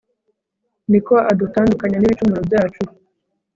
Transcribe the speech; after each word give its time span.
ni 0.89 0.99
ko 1.05 1.13
adutandukanya 1.31 1.97
n'ibicumuro 1.99 2.41
byacu 2.47 2.83